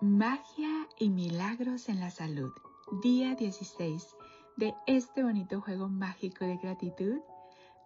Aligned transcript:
Magia 0.00 0.88
y 0.98 1.10
milagros 1.10 1.88
en 1.88 2.00
la 2.00 2.10
salud. 2.10 2.52
Día 3.02 3.36
16 3.36 4.16
de 4.56 4.74
este 4.86 5.22
bonito 5.22 5.60
juego 5.60 5.88
mágico 5.88 6.44
de 6.44 6.56
gratitud. 6.56 7.20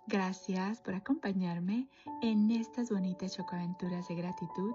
Gracias 0.07 0.81
por 0.81 0.95
acompañarme 0.95 1.89
en 2.23 2.51
estas 2.51 2.91
bonitas 2.91 3.37
chocoaventuras 3.37 4.09
de 4.09 4.15
gratitud. 4.15 4.73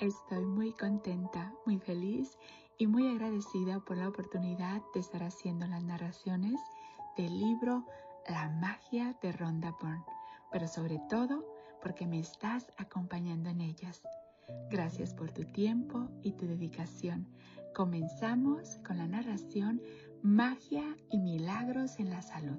Estoy 0.00 0.44
muy 0.44 0.72
contenta, 0.72 1.52
muy 1.64 1.78
feliz 1.78 2.38
y 2.76 2.86
muy 2.86 3.08
agradecida 3.08 3.80
por 3.80 3.96
la 3.96 4.08
oportunidad 4.08 4.82
de 4.92 5.00
estar 5.00 5.22
haciendo 5.22 5.66
las 5.66 5.82
narraciones 5.82 6.60
del 7.16 7.38
libro 7.38 7.84
La 8.28 8.50
magia 8.50 9.16
de 9.22 9.32
Rhonda 9.32 9.74
Byrne, 9.80 10.04
pero 10.52 10.68
sobre 10.68 11.00
todo 11.08 11.44
porque 11.82 12.06
me 12.06 12.18
estás 12.18 12.70
acompañando 12.76 13.48
en 13.48 13.62
ellas. 13.62 14.02
Gracias 14.70 15.14
por 15.14 15.30
tu 15.32 15.44
tiempo 15.44 16.08
y 16.22 16.32
tu 16.32 16.46
dedicación. 16.46 17.26
Comenzamos 17.74 18.78
con 18.86 18.98
la 18.98 19.06
narración 19.06 19.80
Magia 20.22 20.96
y 21.10 21.18
Milagros 21.18 21.98
en 21.98 22.10
la 22.10 22.22
Salud. 22.22 22.58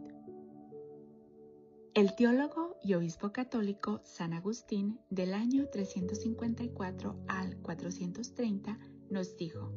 El 1.94 2.16
teólogo 2.16 2.78
y 2.84 2.94
obispo 2.94 3.32
católico 3.32 4.02
San 4.06 4.34
Agustín 4.34 5.00
del 5.10 5.34
año 5.34 5.68
354 5.70 7.26
al 7.28 7.58
430 7.58 8.80
nos 9.10 9.36
dijo, 9.36 9.74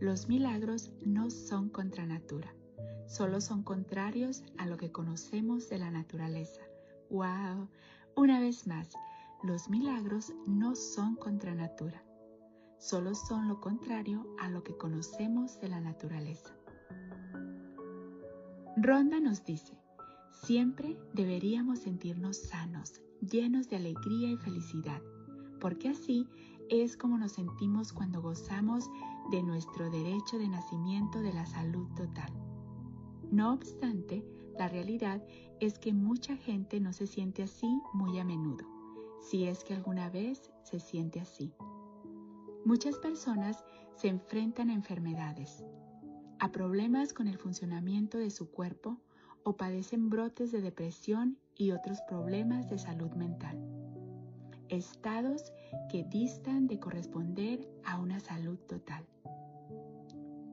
los 0.00 0.28
milagros 0.28 0.90
no 1.04 1.30
son 1.30 1.68
contra 1.68 2.06
natura, 2.06 2.54
solo 3.06 3.40
son 3.40 3.62
contrarios 3.62 4.42
a 4.56 4.66
lo 4.66 4.78
que 4.78 4.90
conocemos 4.90 5.68
de 5.68 5.78
la 5.78 5.90
naturaleza. 5.90 6.62
¡Wow! 7.10 7.68
Una 8.16 8.40
vez 8.40 8.66
más, 8.66 8.88
los 9.42 9.70
milagros 9.70 10.34
no 10.46 10.76
son 10.76 11.16
contra 11.16 11.54
natura, 11.54 12.04
solo 12.78 13.14
son 13.14 13.48
lo 13.48 13.58
contrario 13.58 14.26
a 14.38 14.50
lo 14.50 14.62
que 14.62 14.76
conocemos 14.76 15.58
de 15.60 15.68
la 15.68 15.80
naturaleza. 15.80 16.54
Ronda 18.76 19.18
nos 19.18 19.42
dice, 19.44 19.78
siempre 20.44 20.98
deberíamos 21.14 21.78
sentirnos 21.78 22.36
sanos, 22.36 23.00
llenos 23.22 23.70
de 23.70 23.76
alegría 23.76 24.30
y 24.30 24.36
felicidad, 24.36 25.00
porque 25.58 25.88
así 25.88 26.28
es 26.68 26.98
como 26.98 27.16
nos 27.16 27.32
sentimos 27.32 27.94
cuando 27.94 28.20
gozamos 28.20 28.90
de 29.30 29.42
nuestro 29.42 29.90
derecho 29.90 30.38
de 30.38 30.48
nacimiento 30.48 31.20
de 31.20 31.32
la 31.32 31.46
salud 31.46 31.88
total. 31.96 32.30
No 33.30 33.54
obstante, 33.54 34.22
la 34.58 34.68
realidad 34.68 35.24
es 35.60 35.78
que 35.78 35.94
mucha 35.94 36.36
gente 36.36 36.78
no 36.78 36.92
se 36.92 37.06
siente 37.06 37.42
así 37.42 37.80
muy 37.94 38.18
a 38.18 38.24
menudo 38.24 38.79
si 39.20 39.44
es 39.44 39.64
que 39.64 39.74
alguna 39.74 40.10
vez 40.10 40.50
se 40.62 40.80
siente 40.80 41.20
así. 41.20 41.52
Muchas 42.64 42.96
personas 42.98 43.64
se 43.94 44.08
enfrentan 44.08 44.70
a 44.70 44.74
enfermedades, 44.74 45.64
a 46.38 46.52
problemas 46.52 47.12
con 47.12 47.28
el 47.28 47.38
funcionamiento 47.38 48.18
de 48.18 48.30
su 48.30 48.50
cuerpo 48.50 48.98
o 49.42 49.56
padecen 49.56 50.10
brotes 50.10 50.52
de 50.52 50.60
depresión 50.60 51.38
y 51.56 51.72
otros 51.72 52.00
problemas 52.02 52.68
de 52.68 52.78
salud 52.78 53.10
mental. 53.12 53.58
Estados 54.68 55.52
que 55.90 56.04
distan 56.04 56.66
de 56.66 56.78
corresponder 56.78 57.68
a 57.84 57.98
una 57.98 58.20
salud 58.20 58.58
total. 58.58 59.04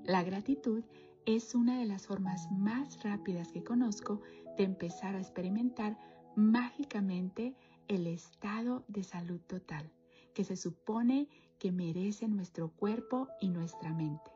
La 0.04 0.24
gratitud 0.24 0.84
es 1.26 1.54
una 1.54 1.80
de 1.80 1.86
las 1.86 2.08
formas 2.08 2.50
más 2.52 3.04
rápidas 3.04 3.52
que 3.52 3.64
conozco 3.64 4.22
de 4.58 4.64
empezar 4.64 5.16
a 5.16 5.20
experimentar 5.20 5.98
mágicamente 6.36 7.56
el 7.88 8.08
estado 8.08 8.84
de 8.88 9.04
salud 9.04 9.40
total 9.48 9.92
que 10.34 10.44
se 10.44 10.56
supone 10.56 11.28
que 11.60 11.72
merece 11.72 12.28
nuestro 12.28 12.70
cuerpo 12.70 13.28
y 13.42 13.50
nuestra 13.50 13.94
mente. 13.94 14.32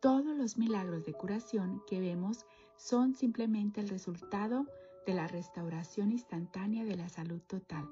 Todos 0.00 0.36
los 0.36 0.56
milagros 0.56 1.04
de 1.04 1.12
curación 1.12 1.82
que 1.86 2.00
vemos 2.00 2.46
son 2.76 3.14
simplemente 3.14 3.80
el 3.80 3.88
resultado 3.88 4.66
de 5.06 5.14
la 5.14 5.26
restauración 5.26 6.12
instantánea 6.12 6.84
de 6.84 6.96
la 6.96 7.08
salud 7.08 7.40
total 7.46 7.88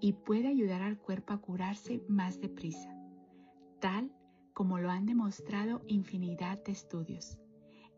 y 0.00 0.14
puede 0.14 0.48
ayudar 0.48 0.82
al 0.82 0.98
cuerpo 0.98 1.32
a 1.32 1.40
curarse 1.40 2.02
más 2.08 2.40
deprisa, 2.40 2.92
tal 3.78 4.10
como 4.58 4.80
lo 4.80 4.90
han 4.90 5.06
demostrado 5.06 5.82
infinidad 5.86 6.64
de 6.64 6.72
estudios. 6.72 7.38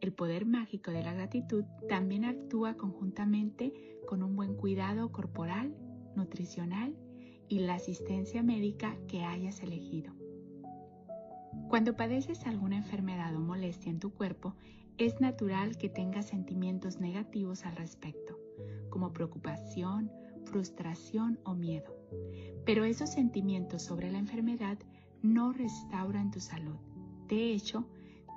El 0.02 0.12
poder 0.12 0.44
mágico 0.44 0.90
de 0.90 1.02
la 1.02 1.14
gratitud 1.14 1.64
también 1.88 2.26
actúa 2.26 2.74
conjuntamente 2.74 3.72
con 4.06 4.22
un 4.22 4.36
buen 4.36 4.56
cuidado 4.56 5.10
corporal, 5.10 5.74
nutricional 6.14 6.94
y 7.48 7.60
la 7.60 7.76
asistencia 7.76 8.42
médica 8.42 8.94
que 9.08 9.22
hayas 9.22 9.62
elegido. 9.62 10.12
Cuando 11.70 11.96
padeces 11.96 12.44
alguna 12.44 12.76
enfermedad 12.76 13.34
o 13.34 13.40
molestia 13.40 13.90
en 13.90 13.98
tu 13.98 14.12
cuerpo, 14.12 14.54
es 14.98 15.18
natural 15.18 15.78
que 15.78 15.88
tengas 15.88 16.26
sentimientos 16.26 17.00
negativos 17.00 17.64
al 17.64 17.74
respecto, 17.76 18.38
como 18.90 19.14
preocupación, 19.14 20.12
frustración 20.44 21.40
o 21.44 21.54
miedo. 21.54 21.96
Pero 22.66 22.84
esos 22.84 23.08
sentimientos 23.08 23.80
sobre 23.80 24.12
la 24.12 24.18
enfermedad 24.18 24.76
no 25.22 25.52
restauran 25.52 26.30
tu 26.30 26.40
salud. 26.40 26.76
De 27.28 27.52
hecho, 27.52 27.84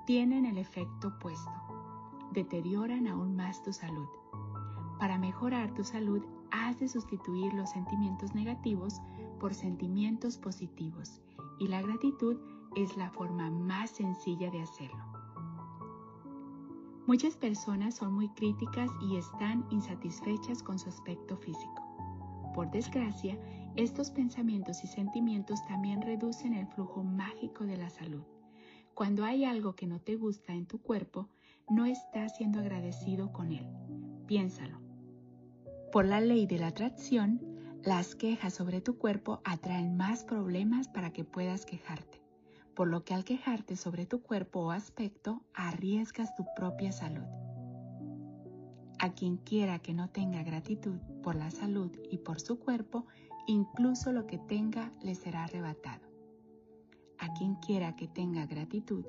tienen 0.05 0.45
el 0.45 0.57
efecto 0.57 1.09
opuesto. 1.09 1.51
Deterioran 2.31 3.07
aún 3.07 3.35
más 3.35 3.61
tu 3.63 3.71
salud. 3.71 4.07
Para 4.99 5.17
mejorar 5.17 5.73
tu 5.73 5.83
salud, 5.83 6.22
has 6.51 6.79
de 6.79 6.88
sustituir 6.88 7.53
los 7.53 7.72
sentimientos 7.72 8.35
negativos 8.35 9.01
por 9.39 9.53
sentimientos 9.53 10.38
positivos 10.38 11.22
y 11.59 11.67
la 11.67 11.81
gratitud 11.81 12.38
es 12.75 12.95
la 12.97 13.09
forma 13.09 13.49
más 13.49 13.91
sencilla 13.91 14.49
de 14.51 14.61
hacerlo. 14.61 15.03
Muchas 17.05 17.35
personas 17.35 17.95
son 17.95 18.13
muy 18.13 18.29
críticas 18.29 18.89
y 19.01 19.17
están 19.17 19.66
insatisfechas 19.69 20.63
con 20.63 20.79
su 20.79 20.88
aspecto 20.88 21.35
físico. 21.35 21.81
Por 22.55 22.72
desgracia, 22.72 23.38
estos 23.75 24.11
pensamientos 24.11 24.84
y 24.84 24.88
sentimientos 24.88 25.66
también 25.67 26.01
reducen 26.01 26.53
el 26.53 26.67
flujo 26.67 27.03
mágico 27.03 27.66
de 27.66 27.78
la 27.78 27.89
salud. 27.89 28.23
Cuando 28.94 29.25
hay 29.25 29.45
algo 29.45 29.75
que 29.75 29.88
no 29.88 30.00
te 30.00 30.16
gusta 30.16 30.53
en 30.53 30.67
tu 30.67 30.79
cuerpo, 30.79 31.29
no 31.69 31.85
estás 31.85 32.38
siendo 32.38 32.59
agradecido 32.59 33.34
con 33.34 33.51
él. 33.51 33.67
Piénsalo. 34.28 34.79
Por 35.91 36.06
la 36.06 36.22
ley 36.22 36.45
de 36.45 36.59
la 36.59 36.67
atracción, 36.67 37.41
las 37.84 38.16
quejas 38.16 38.53
sobre 38.53 38.81
tu 38.81 38.97
cuerpo 38.97 39.41
atraen 39.44 39.97
más 39.97 40.23
problemas 40.23 40.88
para 40.88 41.11
que 41.11 41.23
puedas 41.23 41.66
quejarte, 41.66 42.22
por 42.75 42.88
lo 42.88 43.03
que 43.03 43.13
al 43.13 43.25
quejarte 43.25 43.75
sobre 43.75 44.05
tu 44.05 44.22
cuerpo 44.22 44.61
o 44.61 44.72
aspecto, 44.72 45.41
arriesgas 45.53 46.35
tu 46.35 46.45
propia 46.55 46.91
salud. 46.91 47.25
A 49.00 49.13
quien 49.13 49.38
quiera 49.38 49.79
que 49.79 49.94
no 49.94 50.09
tenga 50.09 50.44
gratitud 50.44 50.97
por 51.22 51.35
la 51.35 51.52
salud 51.52 51.91
y 52.09 52.20
por 52.20 52.40
su 52.40 52.59
cuerpo, 52.59 53.05
incluso 53.47 54.11
lo 54.11 54.28
que 54.28 54.37
tenga 54.37 54.91
le 55.01 55.16
será 55.16 55.43
arrebatado. 55.43 56.07
A 57.17 57.34
quien 57.34 57.55
quiera 57.55 57.95
que 57.95 58.07
tenga 58.07 58.45
gratitud 58.45 59.05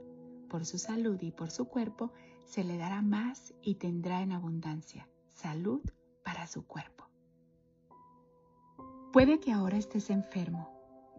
por 0.48 0.64
su 0.64 0.78
salud 0.78 1.20
y 1.20 1.32
por 1.32 1.50
su 1.50 1.66
cuerpo, 1.66 2.12
se 2.44 2.62
le 2.62 2.76
dará 2.76 3.02
más 3.02 3.54
y 3.62 3.74
tendrá 3.76 4.22
en 4.22 4.32
abundancia 4.32 5.08
salud 5.30 5.80
para 6.24 6.46
su 6.46 6.66
cuerpo. 6.66 7.04
Puede 9.12 9.40
que 9.40 9.52
ahora 9.52 9.76
estés 9.76 10.10
enfermo, 10.10 10.70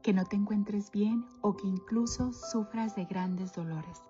que 0.03 0.13
no 0.13 0.25
te 0.25 0.35
encuentres 0.35 0.91
bien 0.91 1.25
o 1.41 1.55
que 1.55 1.67
incluso 1.67 2.33
sufras 2.33 2.95
de 2.95 3.05
grandes 3.05 3.53
dolores. 3.53 4.01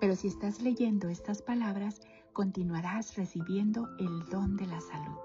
Pero 0.00 0.14
si 0.14 0.28
estás 0.28 0.60
leyendo 0.60 1.08
estas 1.08 1.42
palabras, 1.42 2.00
continuarás 2.32 3.16
recibiendo 3.16 3.88
el 3.98 4.24
don 4.26 4.56
de 4.56 4.66
la 4.66 4.80
salud. 4.80 5.18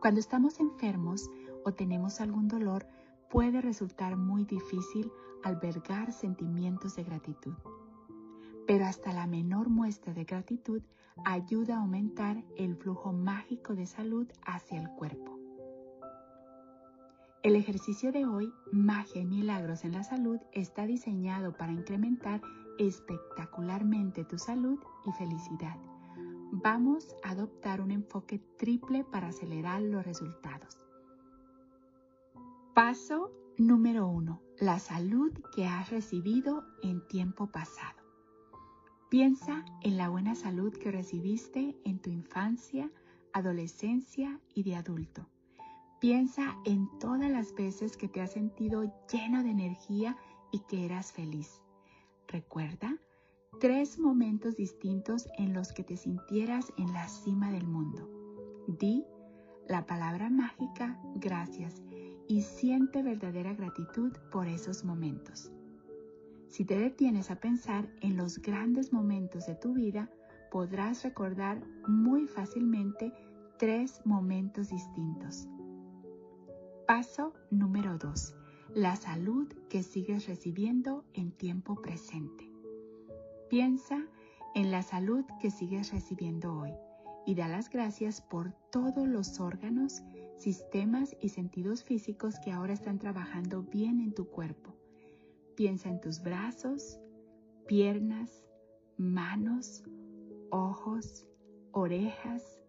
Cuando 0.00 0.20
estamos 0.20 0.60
enfermos, 0.60 1.30
o 1.64 1.72
tenemos 1.72 2.20
algún 2.20 2.48
dolor, 2.48 2.86
puede 3.30 3.60
resultar 3.60 4.16
muy 4.16 4.44
difícil 4.44 5.10
albergar 5.42 6.12
sentimientos 6.12 6.96
de 6.96 7.04
gratitud. 7.04 7.54
Pero 8.66 8.86
hasta 8.86 9.12
la 9.12 9.26
menor 9.26 9.68
muestra 9.68 10.14
de 10.14 10.24
gratitud 10.24 10.82
ayuda 11.24 11.76
a 11.76 11.80
aumentar 11.80 12.42
el 12.56 12.76
flujo 12.76 13.12
mágico 13.12 13.74
de 13.74 13.86
salud 13.86 14.26
hacia 14.46 14.80
el 14.80 14.88
cuerpo. 14.90 15.38
El 17.42 17.56
ejercicio 17.56 18.10
de 18.10 18.24
hoy, 18.24 18.50
Magia 18.72 19.20
y 19.20 19.26
Milagros 19.26 19.84
en 19.84 19.92
la 19.92 20.02
Salud, 20.02 20.38
está 20.52 20.86
diseñado 20.86 21.54
para 21.56 21.72
incrementar 21.72 22.40
espectacularmente 22.78 24.24
tu 24.24 24.38
salud 24.38 24.78
y 25.04 25.12
felicidad. 25.12 25.76
Vamos 26.52 27.14
a 27.22 27.32
adoptar 27.32 27.82
un 27.82 27.90
enfoque 27.90 28.38
triple 28.56 29.04
para 29.04 29.28
acelerar 29.28 29.82
los 29.82 30.06
resultados. 30.06 30.83
Paso 32.74 33.30
número 33.56 34.08
1. 34.08 34.42
La 34.58 34.80
salud 34.80 35.32
que 35.54 35.64
has 35.64 35.90
recibido 35.90 36.64
en 36.82 37.06
tiempo 37.06 37.46
pasado. 37.46 38.02
Piensa 39.08 39.64
en 39.82 39.96
la 39.96 40.08
buena 40.08 40.34
salud 40.34 40.72
que 40.72 40.90
recibiste 40.90 41.76
en 41.84 42.00
tu 42.00 42.10
infancia, 42.10 42.90
adolescencia 43.32 44.40
y 44.54 44.64
de 44.64 44.74
adulto. 44.74 45.28
Piensa 46.00 46.56
en 46.64 46.88
todas 46.98 47.30
las 47.30 47.54
veces 47.54 47.96
que 47.96 48.08
te 48.08 48.20
has 48.20 48.32
sentido 48.32 48.92
lleno 49.08 49.44
de 49.44 49.50
energía 49.50 50.16
y 50.50 50.58
que 50.68 50.84
eras 50.84 51.12
feliz. 51.12 51.62
Recuerda 52.26 52.98
tres 53.60 54.00
momentos 54.00 54.56
distintos 54.56 55.28
en 55.38 55.54
los 55.54 55.72
que 55.72 55.84
te 55.84 55.96
sintieras 55.96 56.72
en 56.76 56.92
la 56.92 57.06
cima 57.06 57.52
del 57.52 57.68
mundo. 57.68 58.10
Di 58.66 59.04
la 59.68 59.86
palabra 59.86 60.28
mágica 60.28 61.00
gracias 61.14 61.80
y 62.28 62.42
siente 62.42 63.02
verdadera 63.02 63.54
gratitud 63.54 64.12
por 64.30 64.48
esos 64.48 64.84
momentos. 64.84 65.50
Si 66.48 66.64
te 66.64 66.78
detienes 66.78 67.30
a 67.30 67.40
pensar 67.40 67.88
en 68.00 68.16
los 68.16 68.38
grandes 68.40 68.92
momentos 68.92 69.46
de 69.46 69.56
tu 69.56 69.74
vida, 69.74 70.10
podrás 70.50 71.02
recordar 71.02 71.60
muy 71.88 72.26
fácilmente 72.26 73.12
tres 73.58 74.00
momentos 74.04 74.68
distintos. 74.68 75.48
Paso 76.86 77.32
número 77.50 77.98
2. 77.98 78.36
La 78.74 78.94
salud 78.94 79.48
que 79.68 79.82
sigues 79.82 80.26
recibiendo 80.26 81.04
en 81.14 81.32
tiempo 81.32 81.80
presente. 81.80 82.50
Piensa 83.48 84.06
en 84.54 84.70
la 84.70 84.82
salud 84.82 85.24
que 85.40 85.50
sigues 85.50 85.92
recibiendo 85.92 86.56
hoy 86.56 86.72
y 87.26 87.34
da 87.34 87.48
las 87.48 87.70
gracias 87.70 88.20
por 88.20 88.52
todos 88.70 89.08
los 89.08 89.40
órganos, 89.40 90.02
sistemas 90.36 91.16
y 91.20 91.30
sentidos 91.30 91.84
físicos 91.84 92.38
que 92.40 92.52
ahora 92.52 92.72
están 92.72 92.98
trabajando 92.98 93.62
bien 93.62 94.00
en 94.00 94.12
tu 94.12 94.28
cuerpo. 94.28 94.74
Piensa 95.56 95.88
en 95.88 96.00
tus 96.00 96.22
brazos, 96.22 96.98
piernas, 97.66 98.44
manos, 98.96 99.84
ojos, 100.50 101.26
orejas, 101.72 102.60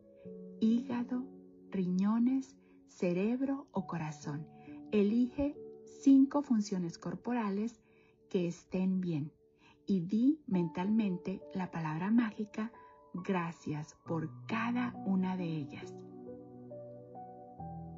hígado, 0.60 1.26
riñones, 1.72 2.56
cerebro 2.88 3.68
o 3.72 3.88
corazón. 3.88 4.48
Elige 4.92 5.58
cinco 6.02 6.42
funciones 6.42 6.98
corporales 6.98 7.82
que 8.30 8.48
estén 8.48 9.02
bien 9.02 9.32
y 9.86 10.02
di 10.02 10.42
mentalmente 10.48 11.42
la 11.54 11.72
palabra 11.72 12.12
mágica 12.12 12.72
gracias 13.14 13.96
por 14.06 14.30
cada 14.48 14.94
una 15.06 15.38
de 15.38 15.46
ellas. 15.46 16.05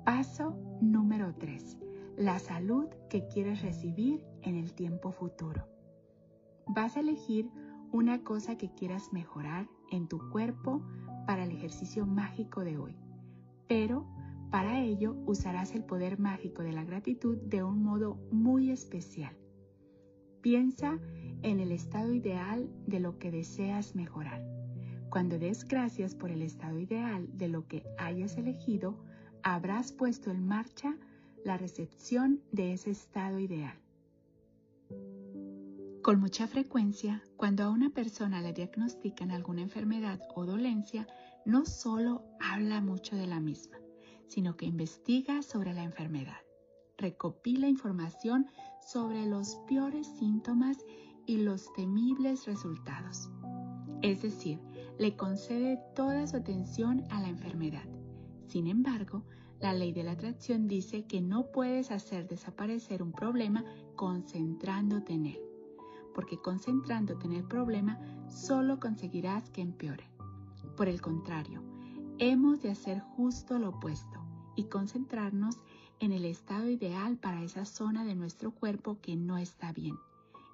Paso 0.07 0.55
número 0.79 1.35
3. 1.37 1.79
La 2.15 2.39
salud 2.39 2.85
que 3.09 3.27
quieres 3.27 3.61
recibir 3.61 4.23
en 4.41 4.55
el 4.55 4.71
tiempo 4.71 5.11
futuro. 5.11 5.67
Vas 6.65 6.95
a 6.95 7.01
elegir 7.01 7.49
una 7.91 8.23
cosa 8.23 8.57
que 8.57 8.73
quieras 8.73 9.11
mejorar 9.11 9.67
en 9.91 10.07
tu 10.07 10.29
cuerpo 10.29 10.81
para 11.25 11.43
el 11.43 11.51
ejercicio 11.51 12.05
mágico 12.05 12.63
de 12.63 12.77
hoy, 12.77 12.95
pero 13.67 14.07
para 14.49 14.79
ello 14.79 15.17
usarás 15.25 15.75
el 15.75 15.83
poder 15.83 16.19
mágico 16.19 16.63
de 16.63 16.71
la 16.71 16.85
gratitud 16.85 17.35
de 17.39 17.63
un 17.63 17.83
modo 17.83 18.15
muy 18.31 18.71
especial. 18.71 19.35
Piensa 20.39 20.99
en 21.41 21.59
el 21.59 21.73
estado 21.73 22.13
ideal 22.13 22.69
de 22.85 23.01
lo 23.01 23.19
que 23.19 23.29
deseas 23.29 23.93
mejorar. 23.93 24.41
Cuando 25.09 25.37
des 25.37 25.65
gracias 25.65 26.15
por 26.15 26.31
el 26.31 26.43
estado 26.43 26.79
ideal 26.79 27.27
de 27.37 27.49
lo 27.49 27.67
que 27.67 27.83
hayas 27.97 28.37
elegido, 28.37 29.05
habrás 29.55 29.93
puesto 29.93 30.29
en 30.29 30.45
marcha 30.45 30.97
la 31.45 31.57
recepción 31.57 32.41
de 32.51 32.73
ese 32.73 32.91
estado 32.91 33.39
ideal. 33.39 33.77
Con 36.01 36.19
mucha 36.19 36.47
frecuencia, 36.47 37.23
cuando 37.37 37.63
a 37.63 37.69
una 37.69 37.89
persona 37.89 38.41
le 38.41 38.51
diagnostican 38.51 39.31
alguna 39.31 39.61
enfermedad 39.61 40.19
o 40.35 40.45
dolencia, 40.45 41.07
no 41.45 41.65
solo 41.65 42.25
habla 42.41 42.81
mucho 42.81 43.15
de 43.15 43.27
la 43.27 43.39
misma, 43.39 43.77
sino 44.27 44.57
que 44.57 44.65
investiga 44.65 45.41
sobre 45.41 45.73
la 45.73 45.83
enfermedad, 45.83 46.41
recopila 46.97 47.69
información 47.69 48.47
sobre 48.85 49.25
los 49.25 49.55
peores 49.67 50.07
síntomas 50.19 50.77
y 51.25 51.37
los 51.37 51.71
temibles 51.73 52.45
resultados. 52.45 53.29
Es 54.01 54.21
decir, 54.21 54.59
le 54.97 55.15
concede 55.15 55.79
toda 55.95 56.27
su 56.27 56.37
atención 56.37 57.03
a 57.09 57.21
la 57.21 57.29
enfermedad. 57.29 57.96
Sin 58.47 58.67
embargo, 58.67 59.23
la 59.59 59.73
ley 59.73 59.91
de 59.91 60.03
la 60.03 60.11
atracción 60.11 60.67
dice 60.67 61.05
que 61.05 61.19
no 61.21 61.51
puedes 61.51 61.91
hacer 61.91 62.27
desaparecer 62.27 63.03
un 63.03 63.11
problema 63.11 63.65
concentrándote 63.95 65.13
en 65.13 65.25
él, 65.25 65.39
porque 66.15 66.37
concentrándote 66.37 67.25
en 67.25 67.33
el 67.33 67.43
problema 67.43 67.99
solo 68.29 68.79
conseguirás 68.79 69.49
que 69.49 69.61
empeore. 69.61 70.09
Por 70.77 70.87
el 70.87 71.01
contrario, 71.01 71.61
hemos 72.19 72.61
de 72.61 72.71
hacer 72.71 73.01
justo 73.01 73.59
lo 73.59 73.69
opuesto 73.69 74.19
y 74.55 74.65
concentrarnos 74.65 75.57
en 75.99 76.11
el 76.11 76.25
estado 76.25 76.69
ideal 76.69 77.17
para 77.17 77.43
esa 77.43 77.65
zona 77.65 78.05
de 78.05 78.15
nuestro 78.15 78.51
cuerpo 78.51 78.99
que 79.01 79.15
no 79.15 79.37
está 79.37 79.73
bien 79.73 79.95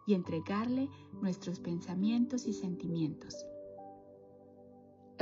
y 0.08 0.14
entregarle 0.14 0.90
nuestros 1.22 1.60
pensamientos 1.60 2.48
y 2.48 2.54
sentimientos. 2.54 3.46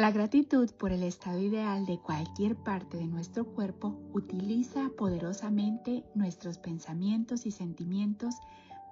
La 0.01 0.09
gratitud 0.09 0.67
por 0.79 0.91
el 0.91 1.03
estado 1.03 1.39
ideal 1.39 1.85
de 1.85 1.99
cualquier 1.99 2.55
parte 2.55 2.97
de 2.97 3.05
nuestro 3.05 3.45
cuerpo 3.45 4.01
utiliza 4.13 4.89
poderosamente 4.97 6.03
nuestros 6.15 6.57
pensamientos 6.57 7.45
y 7.45 7.51
sentimientos 7.51 8.33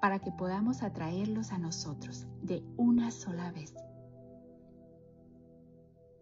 para 0.03 0.19
que 0.19 0.31
podamos 0.31 0.83
atraerlos 0.83 1.51
a 1.51 1.57
nosotros 1.57 2.27
de 2.43 2.61
una 2.77 3.09
sola 3.09 3.51
vez. 3.51 3.73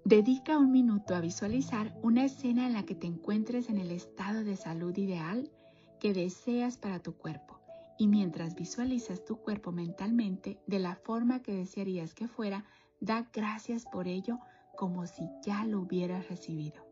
Dedica 0.05 0.57
un 0.57 0.71
minuto 0.71 1.15
a 1.15 1.19
visualizar 1.19 1.93
una 2.01 2.23
escena 2.23 2.65
en 2.65 2.71
la 2.71 2.83
que 2.83 2.95
te 2.95 3.07
encuentres 3.07 3.67
en 3.67 3.79
el 3.79 3.91
estado 3.91 4.45
de 4.45 4.55
salud 4.55 4.95
ideal 4.95 5.51
que 5.99 6.13
deseas 6.13 6.77
para 6.77 6.99
tu 6.99 7.17
cuerpo 7.17 7.59
y 7.99 8.07
mientras 8.07 8.55
visualizas 8.55 9.25
tu 9.25 9.35
cuerpo 9.35 9.73
mentalmente 9.73 10.61
de 10.65 10.79
la 10.79 10.95
forma 10.95 11.41
que 11.43 11.53
desearías 11.53 12.13
que 12.13 12.29
fuera, 12.29 12.63
da 13.01 13.27
gracias 13.33 13.83
por 13.83 14.07
ello 14.07 14.39
como 14.77 15.05
si 15.05 15.29
ya 15.43 15.65
lo 15.65 15.81
hubieras 15.81 16.29
recibido. 16.29 16.85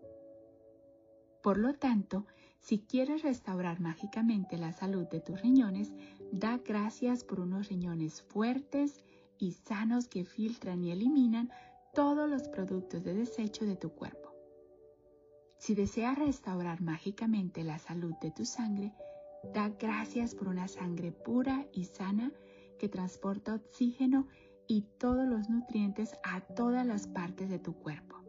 Por 1.41 1.57
lo 1.57 1.75
tanto, 1.75 2.25
si 2.59 2.79
quieres 2.79 3.21
restaurar 3.21 3.79
mágicamente 3.79 4.57
la 4.57 4.73
salud 4.73 5.07
de 5.07 5.21
tus 5.21 5.41
riñones, 5.41 5.93
da 6.31 6.57
gracias 6.57 7.23
por 7.23 7.39
unos 7.39 7.69
riñones 7.69 8.21
fuertes 8.23 9.03
y 9.37 9.53
sanos 9.53 10.07
que 10.07 10.25
filtran 10.25 10.83
y 10.83 10.91
eliminan 10.91 11.51
todos 11.93 12.29
los 12.29 12.49
productos 12.49 13.03
de 13.03 13.13
desecho 13.13 13.65
de 13.65 13.77
tu 13.77 13.91
cuerpo. 13.91 14.33
Si 15.57 15.75
deseas 15.75 16.17
restaurar 16.17 16.81
mágicamente 16.81 17.63
la 17.63 17.79
salud 17.79 18.13
de 18.21 18.31
tu 18.31 18.43
sangre, 18.43 18.91
Da 19.53 19.69
gracias 19.69 20.33
por 20.33 20.47
una 20.47 20.67
sangre 20.67 21.11
pura 21.11 21.65
y 21.71 21.85
sana 21.85 22.31
que 22.79 22.89
transporta 22.89 23.53
oxígeno 23.53 24.27
y 24.67 24.85
todos 24.99 25.27
los 25.27 25.49
nutrientes 25.49 26.15
a 26.23 26.41
todas 26.41 26.85
las 26.85 27.07
partes 27.07 27.49
de 27.49 27.59
tu 27.59 27.73
cuerpo. 27.73 28.23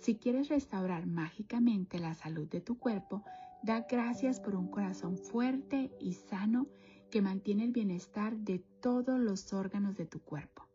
Si 0.00 0.16
quieres 0.16 0.48
restaurar 0.48 1.06
mágicamente 1.06 1.98
la 1.98 2.14
salud 2.14 2.48
de 2.48 2.60
tu 2.60 2.78
cuerpo, 2.78 3.24
da 3.62 3.86
gracias 3.88 4.40
por 4.40 4.54
un 4.54 4.68
corazón 4.68 5.16
fuerte 5.16 5.90
y 5.98 6.12
sano 6.12 6.66
que 7.10 7.22
mantiene 7.22 7.64
el 7.64 7.72
bienestar 7.72 8.36
de 8.36 8.58
todos 8.80 9.18
los 9.18 9.52
órganos 9.52 9.96
de 9.96 10.06
tu 10.06 10.20
cuerpo. 10.20 10.68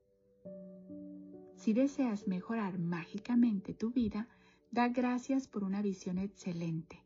Si 1.56 1.74
deseas 1.74 2.28
mejorar 2.28 2.80
mágicamente 2.80 3.74
tu 3.74 3.92
vida, 3.92 4.28
da 4.72 4.88
gracias 4.88 5.48
por 5.48 5.64
una 5.64 5.82
visión 5.82 6.18
excelente 6.18 7.04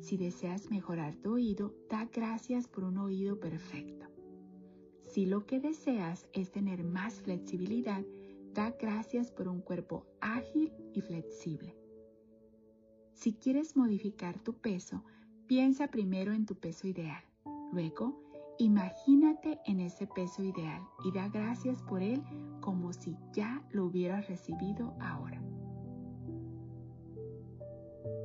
si 0.00 0.16
deseas 0.16 0.70
mejorar 0.70 1.16
tu 1.16 1.32
oído, 1.32 1.74
da 1.90 2.08
gracias 2.12 2.68
por 2.68 2.84
un 2.84 2.96
oído 2.98 3.40
perfecto. 3.40 4.13
Si 5.14 5.26
lo 5.26 5.46
que 5.46 5.60
deseas 5.60 6.26
es 6.32 6.50
tener 6.50 6.82
más 6.82 7.20
flexibilidad, 7.22 8.04
da 8.52 8.72
gracias 8.72 9.30
por 9.30 9.46
un 9.46 9.60
cuerpo 9.60 10.04
ágil 10.20 10.72
y 10.92 11.02
flexible. 11.02 11.76
Si 13.12 13.34
quieres 13.34 13.76
modificar 13.76 14.40
tu 14.40 14.54
peso, 14.54 15.04
piensa 15.46 15.86
primero 15.86 16.32
en 16.32 16.46
tu 16.46 16.56
peso 16.56 16.88
ideal, 16.88 17.22
luego 17.72 18.24
Imagínate 18.58 19.60
en 19.66 19.80
ese 19.80 20.06
peso 20.06 20.42
ideal 20.44 20.80
y 21.04 21.10
da 21.10 21.28
gracias 21.28 21.82
por 21.82 22.02
él 22.02 22.22
como 22.60 22.92
si 22.92 23.16
ya 23.32 23.64
lo 23.70 23.86
hubieras 23.86 24.28
recibido 24.28 24.94
ahora. 25.00 25.42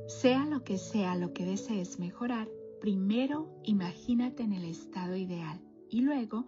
Sea 0.06 0.44
lo 0.46 0.62
que 0.62 0.78
sea 0.78 1.16
lo 1.16 1.32
que 1.32 1.44
desees 1.44 1.98
mejorar, 1.98 2.48
primero 2.80 3.60
imagínate 3.64 4.44
en 4.44 4.52
el 4.52 4.64
estado 4.64 5.16
ideal 5.16 5.60
y 5.88 6.02
luego 6.02 6.46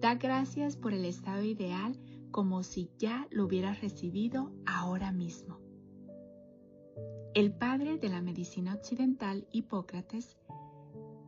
da 0.00 0.14
gracias 0.14 0.76
por 0.76 0.92
el 0.92 1.04
estado 1.04 1.42
ideal 1.42 1.98
como 2.30 2.62
si 2.62 2.90
ya 2.98 3.28
lo 3.30 3.44
hubieras 3.44 3.80
recibido 3.80 4.52
ahora 4.66 5.12
mismo. 5.12 5.60
El 7.34 7.52
padre 7.52 7.98
de 7.98 8.08
la 8.08 8.20
medicina 8.20 8.74
occidental, 8.74 9.46
Hipócrates, 9.50 10.36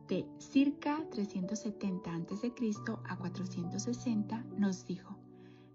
de 0.07 0.25
circa 0.37 1.05
370 1.11 2.15
a.C. 2.15 2.53
a 3.09 3.17
460, 3.17 4.45
nos 4.57 4.85
dijo, 4.85 5.17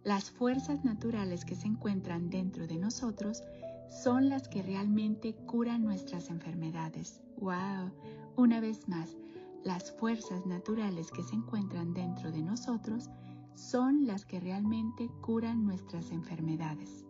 las 0.05 0.31
fuerzas 0.31 0.85
naturales 0.85 1.45
que 1.45 1.55
se 1.55 1.67
encuentran 1.67 2.31
dentro 2.31 2.67
de 2.67 2.77
nosotros 2.77 3.43
son 3.89 4.29
las 4.29 4.49
que 4.49 4.63
realmente 4.63 5.35
curan 5.35 5.83
nuestras 5.85 6.31
enfermedades. 6.31 7.23
¡Wow! 7.39 7.93
Una 8.37 8.61
vez 8.61 8.89
más, 8.89 9.17
las 9.65 9.93
fuerzas 9.93 10.47
naturales 10.47 11.11
que 11.11 11.23
se 11.23 11.35
encuentran 11.35 11.95
dentro 11.95 12.31
de 12.33 12.43
nosotros 12.43 13.09
son 13.55 14.07
las 14.07 14.25
que 14.25 14.41
realmente 14.41 15.09
curan 15.21 15.65
nuestras 15.65 16.11
enfermedades. 16.11 17.05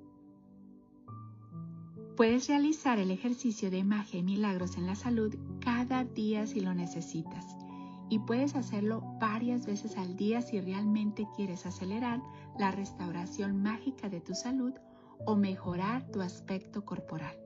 Puedes 2.16 2.48
realizar 2.48 2.98
el 2.98 3.10
ejercicio 3.10 3.70
de 3.70 3.84
magia 3.84 4.20
y 4.20 4.22
milagros 4.22 4.76
en 4.76 4.86
la 4.86 4.94
salud 4.94 5.34
cada 5.60 6.04
día 6.04 6.46
si 6.46 6.60
lo 6.60 6.74
necesitas 6.74 7.56
y 8.12 8.18
puedes 8.18 8.54
hacerlo 8.56 9.02
varias 9.18 9.64
veces 9.64 9.96
al 9.96 10.16
día 10.16 10.42
si 10.42 10.60
realmente 10.60 11.26
quieres 11.34 11.64
acelerar 11.64 12.20
la 12.58 12.70
restauración 12.70 13.62
mágica 13.62 14.10
de 14.10 14.20
tu 14.20 14.34
salud 14.34 14.74
o 15.24 15.34
mejorar 15.34 16.06
tu 16.12 16.20
aspecto 16.20 16.84
corporal. 16.84 17.41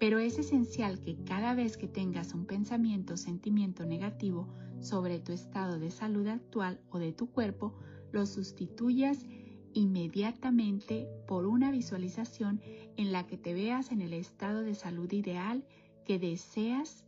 Pero 0.00 0.18
es 0.18 0.38
esencial 0.38 1.02
que 1.02 1.22
cada 1.24 1.54
vez 1.54 1.76
que 1.76 1.86
tengas 1.86 2.32
un 2.32 2.46
pensamiento 2.46 3.14
o 3.14 3.16
sentimiento 3.18 3.84
negativo 3.84 4.48
sobre 4.80 5.20
tu 5.20 5.32
estado 5.32 5.78
de 5.78 5.90
salud 5.90 6.26
actual 6.26 6.80
o 6.90 6.98
de 6.98 7.12
tu 7.12 7.30
cuerpo, 7.30 7.74
lo 8.10 8.24
sustituyas 8.24 9.26
inmediatamente 9.74 11.06
por 11.28 11.46
una 11.46 11.70
visualización 11.70 12.62
en 12.96 13.12
la 13.12 13.26
que 13.26 13.36
te 13.36 13.52
veas 13.52 13.92
en 13.92 14.00
el 14.00 14.14
estado 14.14 14.62
de 14.62 14.74
salud 14.74 15.12
ideal 15.12 15.64
que 16.06 16.18
deseas 16.18 17.04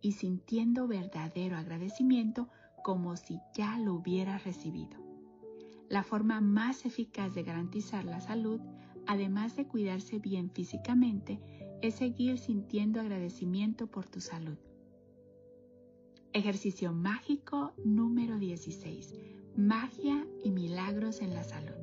y 0.00 0.12
sintiendo 0.12 0.88
verdadero 0.88 1.56
agradecimiento 1.56 2.48
como 2.82 3.16
si 3.16 3.38
ya 3.54 3.78
lo 3.78 3.94
hubieras 3.94 4.44
recibido. 4.44 4.98
La 5.88 6.02
forma 6.02 6.40
más 6.40 6.84
eficaz 6.84 7.34
de 7.34 7.44
garantizar 7.44 8.04
la 8.04 8.20
salud, 8.20 8.60
además 9.06 9.54
de 9.54 9.66
cuidarse 9.66 10.18
bien 10.18 10.50
físicamente, 10.50 11.40
es 11.82 11.94
seguir 11.94 12.38
sintiendo 12.38 13.00
agradecimiento 13.00 13.86
por 13.86 14.06
tu 14.08 14.20
salud. 14.20 14.58
Ejercicio 16.32 16.92
mágico 16.92 17.72
número 17.84 18.38
16 18.38 19.14
Magia 19.58 20.24
y 20.44 20.52
milagros 20.52 21.20
en 21.20 21.34
la 21.34 21.42
salud. 21.42 21.74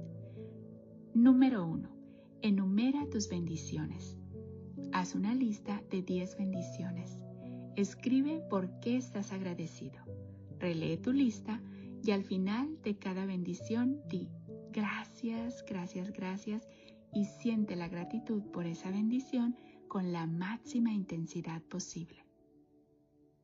Número 1.14 1.68
1. 1.68 1.90
Enumera 2.42 3.06
tus 3.10 3.28
bendiciones. 3.28 4.18
Haz 4.94 5.14
una 5.14 5.36
lista 5.36 5.84
de 5.92 6.02
10 6.02 6.38
bendiciones. 6.38 7.20
Escribe 7.76 8.42
por 8.50 8.80
qué 8.80 8.96
estás 8.96 9.34
agradecido. 9.34 10.02
Relee 10.58 10.96
tu 10.96 11.12
lista 11.12 11.62
y 12.02 12.12
al 12.12 12.24
final 12.24 12.82
de 12.82 12.98
cada 12.98 13.26
bendición 13.26 14.00
di 14.08 14.30
gracias, 14.72 15.66
gracias, 15.68 16.14
gracias 16.14 16.70
y 17.14 17.26
siente 17.26 17.76
la 17.76 17.90
gratitud 17.90 18.42
por 18.54 18.68
esa 18.68 18.90
bendición 18.90 19.58
con 19.96 20.12
la 20.12 20.28
máxima 20.28 20.92
intensidad 20.92 21.62
posible. 21.62 22.26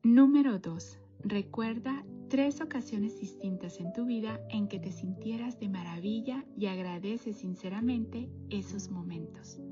Número 0.02 0.58
2. 0.58 0.98
Recuerda 1.24 2.04
tres 2.28 2.60
ocasiones 2.60 3.18
distintas 3.18 3.80
en 3.80 3.94
tu 3.94 4.04
vida 4.04 4.38
en 4.50 4.68
que 4.68 4.78
te 4.78 4.92
sintieras 4.92 5.58
de 5.58 5.70
maravilla 5.70 6.44
y 6.54 6.66
agradece 6.66 7.32
sinceramente 7.32 8.28
esos 8.50 8.90
momentos. 8.90 9.62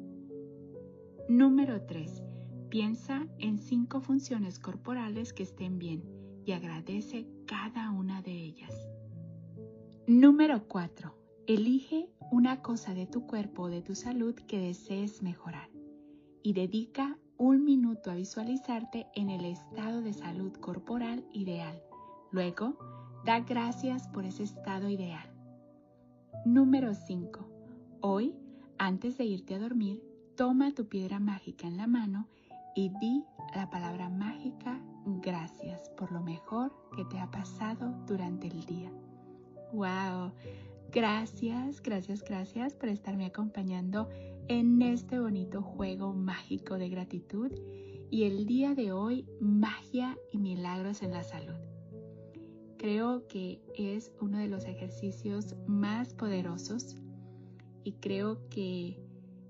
Número 1.28 1.82
3. 1.82 2.22
Piensa 2.70 3.26
en 3.38 3.58
cinco 3.58 4.00
funciones 4.00 4.58
corporales 4.58 5.34
que 5.34 5.42
estén 5.42 5.78
bien 5.78 6.02
y 6.46 6.52
agradece 6.52 7.26
cada 7.46 7.90
una 7.90 8.22
de 8.22 8.32
ellas. 8.32 8.74
Número 10.06 10.66
4. 10.66 11.14
Elige 11.46 12.08
una 12.32 12.62
cosa 12.62 12.94
de 12.94 13.06
tu 13.06 13.26
cuerpo 13.26 13.64
o 13.64 13.68
de 13.68 13.82
tu 13.82 13.94
salud 13.94 14.34
que 14.34 14.58
desees 14.58 15.22
mejorar 15.22 15.69
y 16.42 16.52
dedica 16.52 17.18
un 17.36 17.64
minuto 17.64 18.10
a 18.10 18.14
visualizarte 18.14 19.06
en 19.14 19.30
el 19.30 19.44
estado 19.44 20.02
de 20.02 20.12
salud 20.12 20.52
corporal 20.54 21.24
ideal. 21.32 21.82
Luego, 22.30 22.76
da 23.24 23.40
gracias 23.40 24.08
por 24.08 24.24
ese 24.24 24.42
estado 24.42 24.88
ideal. 24.88 25.28
Número 26.44 26.94
5. 26.94 27.48
Hoy, 28.00 28.34
antes 28.78 29.18
de 29.18 29.24
irte 29.24 29.54
a 29.54 29.58
dormir, 29.58 30.02
toma 30.36 30.72
tu 30.72 30.86
piedra 30.86 31.18
mágica 31.18 31.66
en 31.66 31.76
la 31.76 31.86
mano 31.86 32.28
y 32.74 32.90
di 33.00 33.24
la 33.54 33.68
palabra 33.68 34.08
mágica 34.08 34.80
gracias 35.06 35.90
por 35.96 36.12
lo 36.12 36.20
mejor 36.20 36.72
que 36.96 37.04
te 37.06 37.18
ha 37.18 37.30
pasado 37.30 37.94
durante 38.06 38.46
el 38.46 38.64
día. 38.64 38.90
¡Wow! 39.72 40.32
Gracias, 40.92 41.80
gracias, 41.82 42.24
gracias 42.24 42.74
por 42.74 42.88
estarme 42.88 43.26
acompañando 43.26 44.08
en 44.48 44.82
este 44.82 45.18
bonito 45.18 45.62
juego 45.62 46.12
mágico 46.12 46.78
de 46.78 46.88
gratitud 46.88 47.52
y 48.10 48.24
el 48.24 48.46
día 48.46 48.74
de 48.74 48.92
hoy 48.92 49.26
magia 49.40 50.18
y 50.32 50.38
milagros 50.38 51.02
en 51.02 51.12
la 51.12 51.22
salud. 51.22 51.56
Creo 52.76 53.28
que 53.28 53.60
es 53.76 54.12
uno 54.20 54.38
de 54.38 54.48
los 54.48 54.64
ejercicios 54.64 55.54
más 55.66 56.14
poderosos 56.14 56.96
y 57.84 57.92
creo 57.92 58.48
que 58.48 58.98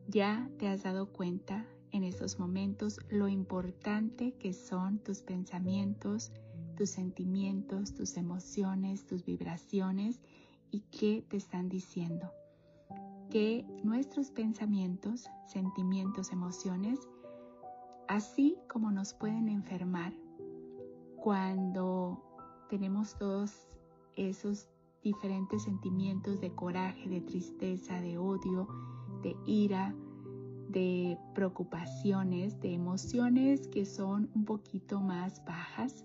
ya 0.08 0.50
te 0.58 0.68
has 0.68 0.82
dado 0.82 1.12
cuenta 1.12 1.66
en 1.92 2.04
estos 2.04 2.38
momentos 2.38 2.98
lo 3.08 3.28
importante 3.28 4.32
que 4.32 4.52
son 4.52 4.98
tus 4.98 5.22
pensamientos, 5.22 6.32
tus 6.76 6.90
sentimientos, 6.90 7.94
tus 7.94 8.16
emociones, 8.16 9.06
tus 9.06 9.24
vibraciones 9.24 10.20
y 10.70 10.80
qué 10.90 11.24
te 11.28 11.36
están 11.36 11.68
diciendo 11.68 12.32
que 13.30 13.64
nuestros 13.84 14.30
pensamientos, 14.30 15.26
sentimientos, 15.46 16.32
emociones, 16.32 16.98
así 18.08 18.58
como 18.68 18.90
nos 18.90 19.14
pueden 19.14 19.48
enfermar 19.48 20.12
cuando 21.16 22.22
tenemos 22.68 23.16
todos 23.16 23.68
esos 24.16 24.68
diferentes 25.02 25.62
sentimientos 25.62 26.40
de 26.40 26.52
coraje, 26.54 27.08
de 27.08 27.20
tristeza, 27.20 28.00
de 28.00 28.18
odio, 28.18 28.68
de 29.22 29.36
ira, 29.46 29.94
de 30.68 31.16
preocupaciones, 31.34 32.60
de 32.60 32.74
emociones 32.74 33.66
que 33.68 33.84
son 33.86 34.30
un 34.34 34.44
poquito 34.44 35.00
más 35.00 35.44
bajas, 35.44 36.04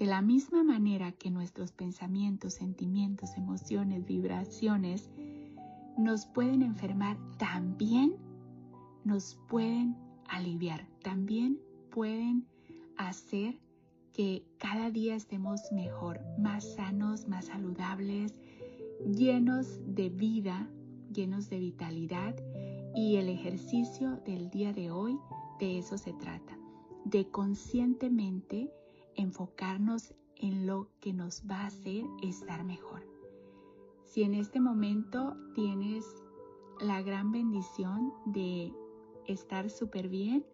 de 0.00 0.06
la 0.06 0.22
misma 0.22 0.64
manera 0.64 1.12
que 1.12 1.30
nuestros 1.30 1.72
pensamientos, 1.72 2.54
sentimientos, 2.54 3.36
emociones, 3.36 4.06
vibraciones 4.06 5.10
nos 5.98 6.24
pueden 6.24 6.62
enfermar, 6.62 7.18
también 7.36 8.16
nos 9.04 9.38
pueden 9.50 9.94
aliviar, 10.26 10.88
también 11.02 11.60
pueden 11.90 12.46
hacer 12.96 13.58
que 14.14 14.42
cada 14.56 14.90
día 14.90 15.14
estemos 15.14 15.70
mejor, 15.70 16.18
más 16.38 16.64
sanos, 16.76 17.28
más 17.28 17.44
saludables, 17.44 18.34
llenos 19.04 19.80
de 19.86 20.08
vida, 20.08 20.66
llenos 21.12 21.50
de 21.50 21.58
vitalidad. 21.58 22.34
Y 22.94 23.16
el 23.16 23.28
ejercicio 23.28 24.16
del 24.24 24.48
día 24.48 24.72
de 24.72 24.90
hoy 24.90 25.18
de 25.58 25.78
eso 25.78 25.98
se 25.98 26.14
trata, 26.14 26.56
de 27.04 27.28
conscientemente 27.28 28.72
enfocarnos 29.20 30.14
en 30.36 30.66
lo 30.66 30.88
que 31.00 31.12
nos 31.12 31.42
va 31.48 31.62
a 31.62 31.66
hacer 31.66 32.04
estar 32.22 32.64
mejor. 32.64 33.06
Si 34.04 34.22
en 34.22 34.34
este 34.34 34.60
momento 34.60 35.36
tienes 35.54 36.04
la 36.80 37.02
gran 37.02 37.30
bendición 37.30 38.12
de 38.24 38.72
estar 39.26 39.70
súper 39.70 40.08
bien, 40.08 40.44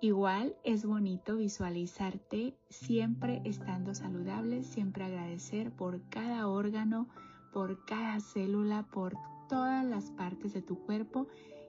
igual 0.00 0.56
es 0.64 0.84
bonito 0.84 1.36
visualizarte 1.36 2.56
siempre 2.68 3.42
estando 3.44 3.94
saludable, 3.94 4.62
siempre 4.62 5.04
agradecer 5.04 5.70
por 5.70 6.02
cada 6.08 6.48
órgano, 6.48 7.08
por 7.52 7.84
cada 7.84 8.18
célula, 8.20 8.86
por 8.90 9.14
todas 9.48 9.84
las 9.84 10.10
partes 10.10 10.52
de 10.52 10.62
tu 10.62 10.78
cuerpo 10.84 11.28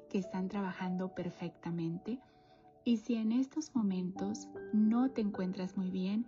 que 0.10 0.18
están 0.18 0.48
trabajando 0.48 1.14
perfectamente 1.14 2.20
y 2.88 2.96
si 2.96 3.16
en 3.16 3.34
estos 3.34 3.76
momentos 3.76 4.48
no 4.72 5.12
te 5.12 5.20
encuentras 5.20 5.76
muy 5.76 5.92
bien, 5.92 6.26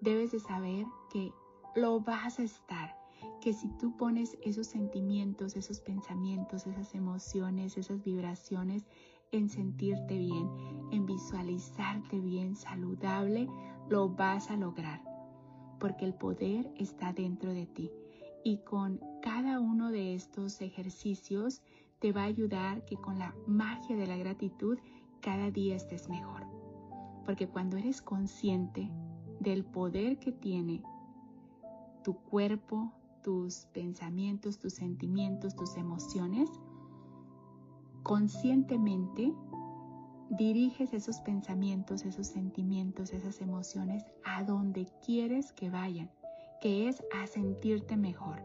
debes 0.00 0.32
de 0.32 0.40
saber 0.40 0.86
que 1.12 1.30
lo 1.76 2.00
vas 2.00 2.38
a 2.38 2.42
estar, 2.42 2.96
que 3.42 3.52
si 3.52 3.68
tú 3.76 3.94
pones 3.98 4.38
esos 4.42 4.66
sentimientos, 4.66 5.56
esos 5.56 5.82
pensamientos, 5.82 6.66
esas 6.66 6.94
emociones, 6.94 7.76
esas 7.76 8.02
vibraciones 8.02 8.86
en 9.30 9.50
sentirte 9.50 10.16
bien, 10.16 10.48
en 10.90 11.04
visualizarte 11.04 12.18
bien, 12.18 12.56
saludable, 12.56 13.46
lo 13.90 14.08
vas 14.08 14.50
a 14.50 14.56
lograr, 14.56 15.02
porque 15.78 16.06
el 16.06 16.14
poder 16.14 16.72
está 16.78 17.12
dentro 17.12 17.52
de 17.52 17.66
ti. 17.66 17.90
Y 18.42 18.64
con 18.64 19.02
cada 19.20 19.60
uno 19.60 19.90
de 19.90 20.14
estos 20.14 20.62
ejercicios 20.62 21.60
te 21.98 22.12
va 22.12 22.22
a 22.22 22.32
ayudar 22.32 22.86
que 22.86 22.96
con 22.96 23.18
la 23.18 23.34
magia 23.46 23.96
de 23.96 24.06
la 24.06 24.16
gratitud 24.16 24.78
cada 25.20 25.50
día 25.50 25.76
estés 25.76 26.08
mejor. 26.08 26.46
Porque 27.24 27.48
cuando 27.48 27.76
eres 27.76 28.02
consciente 28.02 28.90
del 29.40 29.64
poder 29.64 30.18
que 30.18 30.32
tiene 30.32 30.82
tu 32.02 32.14
cuerpo, 32.14 32.92
tus 33.22 33.66
pensamientos, 33.72 34.58
tus 34.58 34.74
sentimientos, 34.74 35.54
tus 35.54 35.76
emociones, 35.76 36.50
conscientemente 38.02 39.32
diriges 40.30 40.92
esos 40.92 41.20
pensamientos, 41.20 42.04
esos 42.04 42.28
sentimientos, 42.28 43.12
esas 43.12 43.40
emociones 43.40 44.04
a 44.24 44.44
donde 44.44 44.86
quieres 45.04 45.52
que 45.52 45.70
vayan, 45.70 46.10
que 46.60 46.88
es 46.88 47.02
a 47.12 47.26
sentirte 47.26 47.96
mejor. 47.96 48.42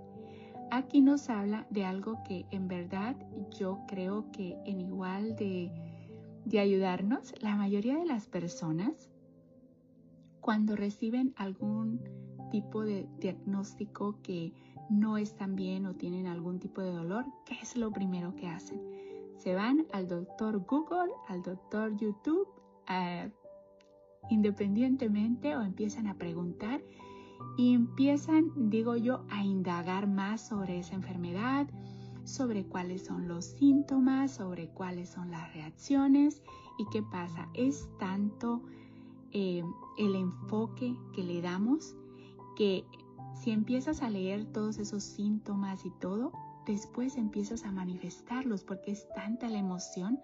Aquí 0.72 1.00
nos 1.02 1.30
habla 1.30 1.68
de 1.70 1.86
algo 1.86 2.24
que 2.24 2.46
en 2.52 2.68
verdad 2.68 3.16
yo 3.58 3.82
creo 3.88 4.32
que 4.32 4.58
en 4.66 4.82
igual 4.82 5.36
de, 5.36 5.72
de 6.46 6.60
ayudarnos, 6.60 7.34
la 7.42 7.56
mayoría 7.56 7.98
de 7.98 8.06
las 8.06 8.28
personas, 8.28 9.10
cuando 10.42 10.76
reciben 10.76 11.34
algún 11.38 12.00
tipo 12.52 12.84
de 12.84 13.08
diagnóstico 13.20 14.22
que 14.22 14.54
no 14.90 15.18
están 15.18 15.56
bien 15.56 15.88
o 15.88 15.96
tienen 15.96 16.28
algún 16.28 16.60
tipo 16.60 16.82
de 16.82 16.92
dolor, 16.92 17.26
¿qué 17.46 17.56
es 17.62 17.76
lo 17.76 17.92
primero 17.92 18.36
que 18.36 18.48
hacen? 18.48 18.80
Se 19.38 19.56
van 19.56 19.88
al 19.92 20.08
doctor 20.08 20.60
Google, 20.60 21.12
al 21.28 21.42
doctor 21.42 21.98
YouTube, 21.98 22.48
independientemente 24.30 25.56
o 25.56 25.62
empiezan 25.62 26.08
a 26.08 26.16
preguntar 26.16 26.84
y 27.58 27.74
empiezan, 27.74 28.52
digo 28.70 28.96
yo, 28.96 29.26
a 29.30 29.44
indagar 29.44 30.08
más 30.08 30.48
sobre 30.48 30.80
esa 30.80 30.94
enfermedad, 30.94 31.68
sobre 32.26 32.66
cuáles 32.66 33.06
son 33.06 33.28
los 33.28 33.46
síntomas, 33.46 34.32
sobre 34.32 34.68
cuáles 34.70 35.10
son 35.10 35.32
las 35.32 35.54
reacciones 35.54 36.42
y 36.78 36.86
qué 36.92 37.02
pasa. 37.02 37.48
Es 37.54 37.88
tanto 38.00 38.62
eh, 39.32 39.64
el 39.98 40.16
enfoque 40.16 40.98
que 41.14 41.24
le 41.24 41.42
damos 41.42 41.96
que 42.56 42.86
si 43.36 43.52
empiezas 43.52 44.02
a 44.02 44.10
leer 44.10 44.46
todos 44.46 44.78
esos 44.80 45.04
síntomas 45.04 45.86
y 45.86 45.92
todo, 46.00 46.32
después 46.66 47.18
empiezas 47.18 47.64
a 47.66 47.72
manifestarlos 47.72 48.64
porque 48.64 48.92
es 48.92 49.08
tanta 49.14 49.50
la 49.50 49.60
emoción. 49.60 50.20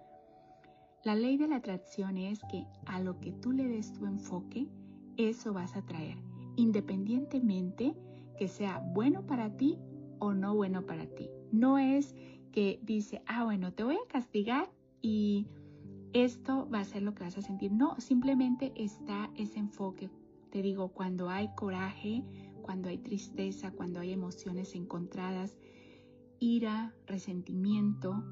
La 1.04 1.14
ley 1.14 1.36
de 1.36 1.48
la 1.48 1.56
atracción 1.56 2.16
es 2.16 2.40
que 2.50 2.66
a 2.86 3.00
lo 3.00 3.20
que 3.20 3.32
tú 3.32 3.52
le 3.52 3.68
des 3.68 3.92
tu 3.92 4.06
enfoque, 4.06 4.68
eso 5.16 5.52
vas 5.52 5.76
a 5.76 5.82
traer, 5.82 6.16
independientemente 6.56 7.94
que 8.38 8.48
sea 8.48 8.78
bueno 8.78 9.26
para 9.26 9.56
ti 9.56 9.78
o 10.18 10.32
no 10.32 10.54
bueno 10.54 10.86
para 10.86 11.06
ti. 11.06 11.28
No 11.52 11.78
es 11.78 12.14
que 12.50 12.80
dice, 12.82 13.22
ah, 13.26 13.44
bueno, 13.44 13.72
te 13.72 13.84
voy 13.84 13.96
a 13.96 14.08
castigar 14.08 14.70
y 15.00 15.46
esto 16.12 16.68
va 16.72 16.80
a 16.80 16.84
ser 16.84 17.02
lo 17.02 17.14
que 17.14 17.24
vas 17.24 17.38
a 17.38 17.42
sentir. 17.42 17.72
No, 17.72 17.98
simplemente 17.98 18.72
está 18.76 19.30
ese 19.36 19.58
enfoque. 19.58 20.10
Te 20.50 20.62
digo, 20.62 20.88
cuando 20.88 21.30
hay 21.30 21.48
coraje, 21.54 22.24
cuando 22.62 22.88
hay 22.88 22.98
tristeza, 22.98 23.70
cuando 23.72 24.00
hay 24.00 24.12
emociones 24.12 24.74
encontradas, 24.74 25.56
ira, 26.38 26.94
resentimiento, 27.06 28.22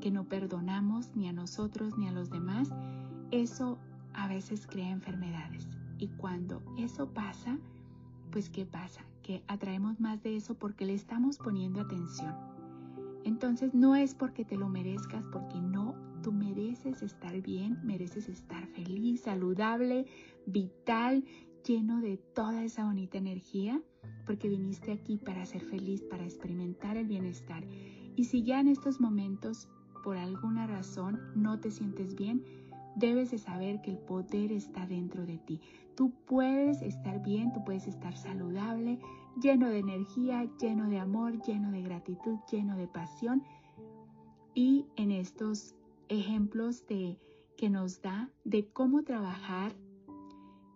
que 0.00 0.10
no 0.10 0.28
perdonamos 0.28 1.14
ni 1.14 1.28
a 1.28 1.32
nosotros 1.32 1.96
ni 1.98 2.08
a 2.08 2.12
los 2.12 2.30
demás, 2.30 2.70
eso 3.30 3.78
a 4.14 4.28
veces 4.28 4.66
crea 4.66 4.90
enfermedades. 4.90 5.68
Y 5.98 6.08
cuando 6.08 6.62
eso 6.78 7.12
pasa, 7.12 7.58
pues 8.30 8.48
¿qué 8.48 8.64
pasa? 8.64 9.04
Que 9.22 9.44
atraemos 9.46 10.00
más 10.00 10.22
de 10.22 10.36
eso 10.36 10.54
porque 10.54 10.86
le 10.86 10.94
estamos 10.94 11.36
poniendo 11.36 11.82
atención. 11.82 12.49
Entonces 13.24 13.74
no 13.74 13.96
es 13.96 14.14
porque 14.14 14.44
te 14.44 14.56
lo 14.56 14.68
merezcas, 14.68 15.24
porque 15.32 15.60
no, 15.60 15.94
tú 16.22 16.32
mereces 16.32 17.02
estar 17.02 17.40
bien, 17.40 17.78
mereces 17.84 18.28
estar 18.28 18.66
feliz, 18.68 19.22
saludable, 19.22 20.06
vital 20.46 21.24
lleno 21.66 22.00
de 22.00 22.16
toda 22.16 22.64
esa 22.64 22.84
bonita 22.84 23.18
energía, 23.18 23.80
porque 24.26 24.48
viniste 24.48 24.92
aquí 24.92 25.18
para 25.18 25.44
ser 25.44 25.62
feliz, 25.62 26.02
para 26.02 26.24
experimentar 26.24 26.96
el 26.96 27.06
bienestar. 27.06 27.64
Y 28.16 28.24
si 28.24 28.42
ya 28.42 28.60
en 28.60 28.68
estos 28.68 29.00
momentos, 29.00 29.68
por 30.02 30.16
alguna 30.16 30.66
razón, 30.66 31.20
no 31.34 31.60
te 31.60 31.70
sientes 31.70 32.14
bien, 32.14 32.42
debes 32.96 33.30
de 33.30 33.38
saber 33.38 33.80
que 33.82 33.90
el 33.90 33.98
poder 33.98 34.52
está 34.52 34.86
dentro 34.86 35.26
de 35.26 35.38
ti. 35.38 35.60
Tú 35.96 36.12
puedes 36.26 36.82
estar 36.82 37.22
bien, 37.22 37.52
tú 37.52 37.62
puedes 37.64 37.86
estar 37.86 38.16
saludable, 38.16 38.98
lleno 39.40 39.68
de 39.68 39.78
energía, 39.78 40.48
lleno 40.58 40.88
de 40.88 40.98
amor, 40.98 41.42
lleno 41.42 41.70
de 41.70 41.82
gratitud, 41.82 42.38
lleno 42.50 42.76
de 42.76 42.88
pasión. 42.88 43.42
Y 44.54 44.86
en 44.96 45.10
estos 45.10 45.74
ejemplos 46.08 46.86
de, 46.86 47.18
que 47.56 47.70
nos 47.70 48.02
da 48.02 48.30
de 48.44 48.66
cómo 48.68 49.02
trabajar 49.02 49.74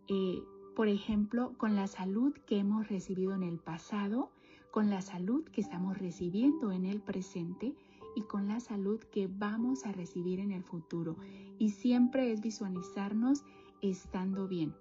eh, 0.08 0.42
por 0.74 0.88
ejemplo, 0.88 1.54
con 1.56 1.76
la 1.76 1.86
salud 1.86 2.34
que 2.46 2.58
hemos 2.58 2.88
recibido 2.88 3.34
en 3.34 3.44
el 3.44 3.58
pasado, 3.58 4.30
con 4.72 4.90
la 4.90 5.02
salud 5.02 5.44
que 5.44 5.60
estamos 5.60 5.98
recibiendo 5.98 6.72
en 6.72 6.84
el 6.84 7.00
presente 7.00 7.74
y 8.16 8.22
con 8.22 8.48
la 8.48 8.58
salud 8.58 8.98
que 8.98 9.28
vamos 9.28 9.86
a 9.86 9.92
recibir 9.92 10.40
en 10.40 10.50
el 10.50 10.64
futuro. 10.64 11.16
Y 11.58 11.70
siempre 11.70 12.32
es 12.32 12.40
visualizarnos 12.40 13.44
estando 13.82 14.48
bien. 14.48 14.74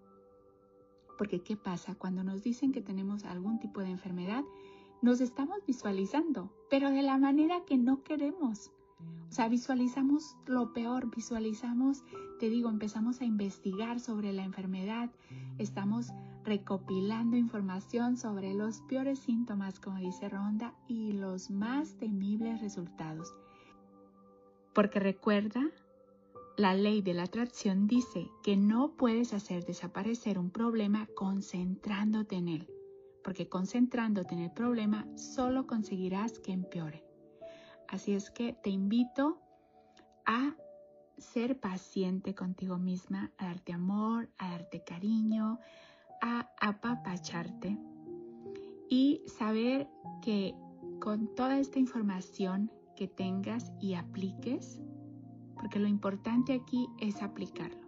Porque 1.18 1.42
¿qué 1.42 1.56
pasa? 1.56 1.96
Cuando 1.96 2.24
nos 2.24 2.44
dicen 2.44 2.72
que 2.72 2.82
tenemos 2.82 3.24
algún 3.26 3.60
tipo 3.60 3.82
de 3.82 3.90
enfermedad, 3.90 4.44
nos 5.02 5.22
estamos 5.22 5.58
visualizando, 5.68 6.50
pero 6.70 6.90
de 6.90 7.02
la 7.02 7.18
manera 7.18 7.66
que 7.66 7.78
no 7.78 8.04
queremos. 8.04 8.72
O 9.30 9.32
sea, 9.36 9.50
visualizamos 9.50 10.38
lo 10.46 10.74
peor, 10.74 11.14
visualizamos, 11.14 12.04
te 12.40 12.50
digo, 12.50 12.70
empezamos 12.70 13.20
a 13.20 13.26
investigar 13.26 14.00
sobre 14.00 14.32
la 14.32 14.44
enfermedad, 14.44 15.10
estamos 15.58 16.14
recopilando 16.44 17.36
información 17.36 18.16
sobre 18.18 18.54
los 18.54 18.82
peores 18.82 19.20
síntomas, 19.20 19.80
como 19.80 19.98
dice 19.98 20.30
Ronda, 20.30 20.74
y 20.88 21.14
los 21.14 21.50
más 21.50 21.96
temibles 21.98 22.62
resultados. 22.62 23.34
Porque 24.74 25.00
recuerda, 25.00 25.62
la 26.56 26.76
ley 26.76 27.02
de 27.02 27.14
la 27.14 27.24
atracción 27.24 27.88
dice 27.88 28.30
que 28.44 28.56
no 28.58 28.96
puedes 28.96 29.34
hacer 29.34 29.66
desaparecer 29.66 30.38
un 30.38 30.52
problema 30.52 31.08
concentrándote 31.16 32.36
en 32.36 32.48
él, 32.48 32.70
porque 33.24 33.50
concentrándote 33.50 34.36
en 34.36 34.42
el 34.42 34.52
problema 34.52 35.08
solo 35.16 35.66
conseguirás 35.66 36.40
que 36.40 36.52
empeore. 36.52 37.04
Así 37.88 38.14
es 38.14 38.30
que 38.30 38.54
te 38.54 38.70
invito 38.70 39.40
a 40.26 40.56
ser 41.18 41.60
paciente 41.60 42.36
contigo 42.36 42.78
misma, 42.78 43.32
a 43.38 43.46
darte 43.46 43.74
amor, 43.74 44.30
a 44.38 44.52
darte 44.52 44.84
cariño, 44.84 45.60
a 46.22 46.50
apapacharte 46.62 47.78
y 48.90 49.22
saber 49.26 49.88
que 50.22 50.54
con 51.00 51.34
toda 51.36 51.60
esta 51.60 51.80
información 51.80 52.72
que 52.96 53.08
tengas 53.08 53.72
y 53.80 53.96
apliques, 53.96 54.80
porque 55.64 55.80
lo 55.80 55.88
importante 55.88 56.52
aquí 56.52 56.90
es 57.00 57.22
aplicarlo, 57.22 57.88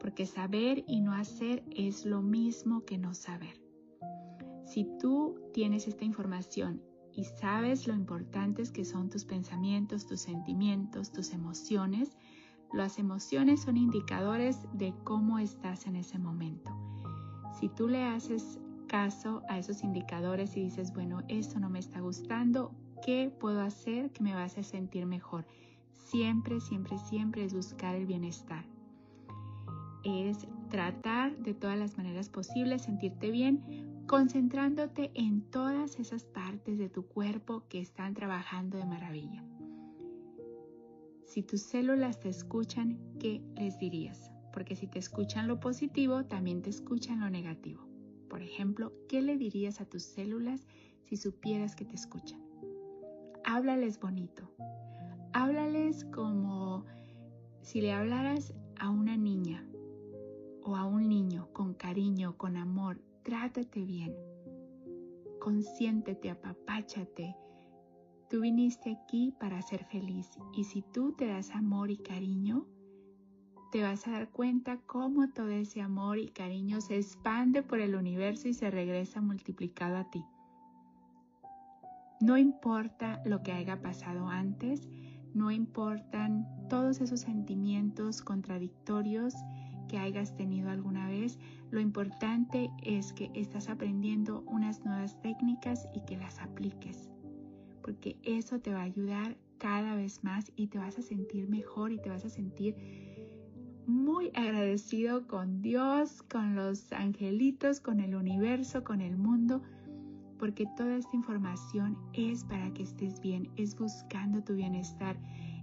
porque 0.00 0.26
saber 0.26 0.82
y 0.88 1.00
no 1.00 1.12
hacer 1.12 1.62
es 1.70 2.04
lo 2.04 2.22
mismo 2.22 2.84
que 2.84 2.98
no 2.98 3.14
saber. 3.14 3.62
Si 4.66 4.84
tú 4.98 5.38
tienes 5.54 5.86
esta 5.86 6.04
información 6.04 6.82
y 7.12 7.22
sabes 7.22 7.86
lo 7.86 7.94
importantes 7.94 8.72
que 8.72 8.84
son 8.84 9.10
tus 9.10 9.24
pensamientos, 9.24 10.08
tus 10.08 10.22
sentimientos, 10.22 11.12
tus 11.12 11.32
emociones, 11.32 12.16
las 12.72 12.98
emociones 12.98 13.60
son 13.62 13.76
indicadores 13.76 14.58
de 14.72 14.92
cómo 15.04 15.38
estás 15.38 15.86
en 15.86 15.94
ese 15.94 16.18
momento. 16.18 16.76
Si 17.60 17.68
tú 17.68 17.86
le 17.86 18.02
haces 18.02 18.58
caso 18.88 19.44
a 19.48 19.56
esos 19.60 19.84
indicadores 19.84 20.56
y 20.56 20.64
dices, 20.64 20.92
bueno, 20.92 21.22
esto 21.28 21.60
no 21.60 21.70
me 21.70 21.78
está 21.78 22.00
gustando, 22.00 22.74
¿qué 23.06 23.32
puedo 23.38 23.60
hacer 23.60 24.10
que 24.10 24.24
me 24.24 24.34
va 24.34 24.40
a 24.40 24.46
hacer 24.46 24.64
sentir 24.64 25.06
mejor? 25.06 25.46
Siempre, 26.06 26.60
siempre, 26.60 26.98
siempre 26.98 27.44
es 27.44 27.52
buscar 27.52 27.94
el 27.94 28.06
bienestar. 28.06 28.64
Es 30.04 30.46
tratar 30.70 31.36
de 31.38 31.54
todas 31.54 31.78
las 31.78 31.96
maneras 31.96 32.28
posibles 32.28 32.82
sentirte 32.82 33.30
bien, 33.30 34.04
concentrándote 34.06 35.10
en 35.14 35.42
todas 35.50 35.98
esas 35.98 36.24
partes 36.24 36.78
de 36.78 36.88
tu 36.88 37.06
cuerpo 37.06 37.64
que 37.68 37.80
están 37.80 38.14
trabajando 38.14 38.78
de 38.78 38.86
maravilla. 38.86 39.44
Si 41.26 41.42
tus 41.42 41.62
células 41.62 42.20
te 42.20 42.30
escuchan, 42.30 42.98
¿qué 43.20 43.42
les 43.56 43.78
dirías? 43.78 44.30
Porque 44.52 44.76
si 44.76 44.86
te 44.86 44.98
escuchan 44.98 45.46
lo 45.46 45.60
positivo, 45.60 46.24
también 46.24 46.62
te 46.62 46.70
escuchan 46.70 47.20
lo 47.20 47.28
negativo. 47.28 47.86
Por 48.30 48.42
ejemplo, 48.42 48.92
¿qué 49.08 49.20
le 49.20 49.36
dirías 49.36 49.80
a 49.82 49.84
tus 49.84 50.04
células 50.04 50.66
si 51.04 51.16
supieras 51.16 51.76
que 51.76 51.84
te 51.84 51.94
escuchan? 51.94 52.40
Háblales 53.44 54.00
bonito. 54.00 54.50
Háblales 55.32 56.04
como 56.06 56.84
si 57.60 57.80
le 57.80 57.92
hablaras 57.92 58.54
a 58.78 58.90
una 58.90 59.16
niña 59.16 59.64
o 60.62 60.76
a 60.76 60.84
un 60.84 61.08
niño 61.08 61.48
con 61.52 61.74
cariño, 61.74 62.36
con 62.36 62.56
amor. 62.56 63.00
Trátate 63.22 63.84
bien. 63.84 64.14
Consiéntete, 65.40 66.30
apapáchate. 66.30 67.36
Tú 68.30 68.40
viniste 68.40 68.92
aquí 68.92 69.34
para 69.38 69.62
ser 69.62 69.84
feliz 69.84 70.30
y 70.54 70.64
si 70.64 70.82
tú 70.82 71.12
te 71.12 71.26
das 71.26 71.50
amor 71.50 71.90
y 71.90 71.98
cariño, 71.98 72.66
te 73.70 73.82
vas 73.82 74.06
a 74.06 74.12
dar 74.12 74.30
cuenta 74.30 74.78
cómo 74.86 75.28
todo 75.30 75.50
ese 75.50 75.82
amor 75.82 76.18
y 76.18 76.28
cariño 76.28 76.80
se 76.80 76.96
expande 76.96 77.62
por 77.62 77.80
el 77.80 77.94
universo 77.94 78.48
y 78.48 78.54
se 78.54 78.70
regresa 78.70 79.20
multiplicado 79.20 79.96
a 79.96 80.10
ti. 80.10 80.24
No 82.20 82.36
importa 82.36 83.22
lo 83.24 83.42
que 83.42 83.52
haya 83.52 83.80
pasado 83.80 84.28
antes, 84.28 84.88
no 85.38 85.52
importan 85.52 86.46
todos 86.68 87.00
esos 87.00 87.20
sentimientos 87.20 88.22
contradictorios 88.22 89.34
que 89.88 89.96
hayas 89.96 90.36
tenido 90.36 90.68
alguna 90.68 91.08
vez, 91.08 91.38
lo 91.70 91.80
importante 91.80 92.70
es 92.82 93.12
que 93.12 93.30
estás 93.34 93.68
aprendiendo 93.68 94.42
unas 94.48 94.84
nuevas 94.84 95.18
técnicas 95.22 95.88
y 95.94 96.00
que 96.00 96.16
las 96.16 96.40
apliques, 96.40 97.08
porque 97.82 98.18
eso 98.24 98.58
te 98.58 98.74
va 98.74 98.80
a 98.80 98.84
ayudar 98.84 99.36
cada 99.58 99.94
vez 99.94 100.24
más 100.24 100.50
y 100.56 100.66
te 100.66 100.78
vas 100.78 100.98
a 100.98 101.02
sentir 101.02 101.48
mejor 101.48 101.92
y 101.92 101.98
te 101.98 102.10
vas 102.10 102.24
a 102.24 102.30
sentir 102.30 102.76
muy 103.86 104.30
agradecido 104.34 105.26
con 105.28 105.62
Dios, 105.62 106.22
con 106.22 106.56
los 106.56 106.92
angelitos, 106.92 107.80
con 107.80 108.00
el 108.00 108.16
universo, 108.16 108.82
con 108.82 109.00
el 109.00 109.16
mundo, 109.16 109.62
porque 110.38 110.66
toda 110.76 110.96
esta 110.96 111.14
información 111.16 111.98
es 112.12 112.44
para 112.44 112.72
que 112.72 112.82
estés 112.82 113.20
bien, 113.20 113.50
es 113.56 113.76
buscando 113.76 114.42
tu 114.42 114.54
bienestar, 114.54 115.16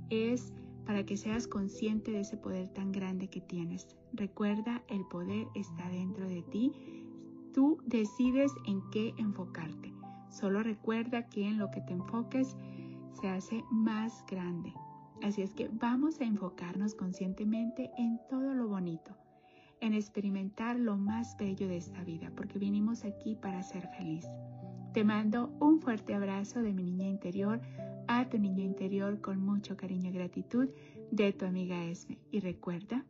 es 0.10 0.54
para 0.86 1.06
que 1.06 1.18
seas 1.18 1.48
consciente 1.48 2.12
de 2.12 2.22
ese 2.22 2.38
poder 2.38 2.68
tan 2.70 2.92
grande 2.92 3.28
que 3.28 3.42
tienes. 3.42 3.88
Recuerda, 4.14 4.84
el 4.88 5.06
poder 5.06 5.48
está 5.56 5.90
dentro 5.90 6.28
de 6.28 6.44
ti. 6.44 6.72
Tú 7.54 7.80
decides 7.86 8.52
en 8.66 8.82
qué 8.92 9.14
enfocarte. 9.18 9.94
Solo 10.30 10.62
recuerda 10.62 11.28
que 11.28 11.48
en 11.48 11.58
lo 11.58 11.72
que 11.72 11.82
te 11.82 11.94
enfoques 11.94 12.56
se 13.20 13.30
hace 13.30 13.64
más 13.72 14.24
grande. 14.30 14.74
Así 15.24 15.42
es 15.42 15.54
que 15.54 15.70
vamos 15.70 16.20
a 16.20 16.26
enfocarnos 16.26 16.94
conscientemente 16.94 17.90
en 17.98 18.20
todo 18.30 18.54
lo 18.54 18.68
bonito, 18.68 19.16
en 19.80 19.94
experimentar 19.94 20.78
lo 20.78 20.98
más 20.98 21.38
bello 21.38 21.68
de 21.68 21.78
esta 21.78 22.04
vida, 22.04 22.32
porque 22.36 22.60
vinimos 22.60 23.06
aquí 23.06 23.36
para 23.36 23.64
ser 23.64 23.88
feliz. 23.98 24.28
Te 24.96 25.04
mando 25.04 25.50
un 25.60 25.82
fuerte 25.82 26.14
abrazo 26.14 26.62
de 26.62 26.72
mi 26.72 26.82
niña 26.82 27.10
interior 27.10 27.60
a 28.08 28.30
tu 28.30 28.40
niña 28.40 28.64
interior 28.64 29.20
con 29.20 29.42
mucho 29.42 29.76
cariño 29.76 30.10
y 30.10 30.14
gratitud 30.14 30.70
de 31.12 31.34
tu 31.34 31.44
amiga 31.44 31.84
Esme. 31.84 32.18
Y 32.32 32.40
recuerda, 32.40 33.04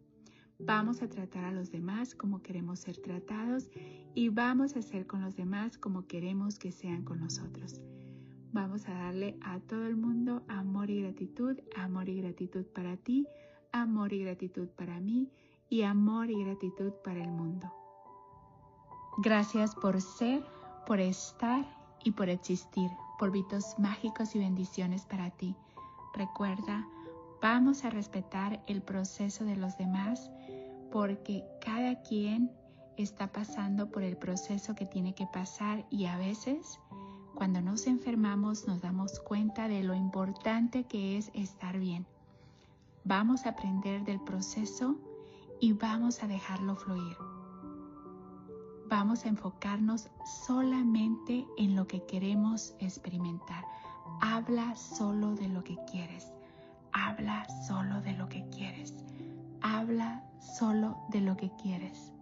vamos 0.57 1.03
a 1.03 1.09
tratar 1.09 1.45
a 1.45 1.51
los 1.51 1.69
demás 1.69 2.15
como 2.15 2.41
queremos 2.41 2.79
ser 2.79 2.97
tratados 2.97 3.69
y 4.15 4.29
vamos 4.29 4.75
a 4.75 4.81
ser 4.81 5.05
con 5.05 5.21
los 5.21 5.35
demás 5.35 5.77
como 5.77 6.07
queremos 6.07 6.57
que 6.57 6.71
sean 6.71 7.03
con 7.03 7.19
nosotros. 7.19 7.79
Vamos 8.51 8.89
a 8.89 8.93
darle 8.95 9.37
a 9.41 9.59
todo 9.59 9.85
el 9.85 9.95
mundo 9.95 10.41
amor 10.47 10.89
y 10.89 11.03
gratitud, 11.03 11.59
amor 11.75 12.09
y 12.09 12.19
gratitud 12.19 12.65
para 12.65 12.97
ti, 12.97 13.27
amor 13.71 14.11
y 14.11 14.23
gratitud 14.23 14.69
para 14.69 14.99
mí 14.99 15.29
y 15.69 15.83
amor 15.83 16.31
y 16.31 16.43
gratitud 16.43 16.93
para 17.03 17.21
el 17.21 17.29
mundo. 17.29 17.71
Gracias 19.17 19.75
por 19.75 20.01
ser, 20.01 20.43
por 20.85 20.99
estar 20.99 21.65
y 22.03 22.11
por 22.11 22.29
existir, 22.29 22.89
por 23.17 23.31
vitos 23.31 23.75
mágicos 23.77 24.35
y 24.35 24.39
bendiciones 24.39 25.05
para 25.05 25.31
ti. 25.31 25.55
Recuerda, 26.13 26.87
vamos 27.41 27.83
a 27.83 27.89
respetar 27.89 28.63
el 28.67 28.81
proceso 28.81 29.43
de 29.43 29.55
los 29.55 29.77
demás 29.77 30.31
porque 30.91 31.43
cada 31.59 32.01
quien 32.01 32.51
está 32.97 33.31
pasando 33.31 33.89
por 33.89 34.03
el 34.03 34.17
proceso 34.17 34.75
que 34.75 34.85
tiene 34.85 35.13
que 35.13 35.27
pasar 35.27 35.85
y 35.89 36.05
a 36.05 36.17
veces 36.17 36.79
cuando 37.33 37.61
nos 37.61 37.87
enfermamos 37.87 38.65
nos 38.65 38.81
damos 38.81 39.19
cuenta 39.19 39.67
de 39.67 39.83
lo 39.83 39.93
importante 39.93 40.85
que 40.85 41.17
es 41.17 41.31
estar 41.33 41.77
bien. 41.77 42.05
Vamos 43.03 43.45
a 43.45 43.49
aprender 43.49 44.03
del 44.03 44.21
proceso 44.21 44.95
y 45.59 45.73
vamos 45.73 46.23
a 46.23 46.27
dejarlo 46.27 46.75
fluir. 46.75 47.17
Vamos 48.87 49.25
a 49.25 49.29
enfocarnos 49.29 50.09
solamente 50.45 51.45
en 51.57 51.75
lo 51.75 51.87
que 51.87 52.05
queremos 52.05 52.75
experimentar. 52.79 53.65
Habla 54.21 54.75
solo 54.75 55.33
de 55.35 55.47
lo 55.47 55.63
que 55.63 55.77
quieres. 55.89 56.31
Habla 56.91 57.47
solo 57.67 58.01
de 58.01 58.13
lo 58.13 58.29
que 58.29 58.47
quieres. 58.49 58.93
Habla 59.61 60.23
solo 60.39 60.97
de 61.09 61.21
lo 61.21 61.35
que 61.35 61.51
quieres. 61.61 62.14